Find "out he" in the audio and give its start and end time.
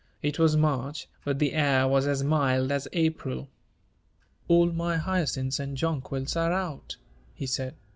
6.51-7.45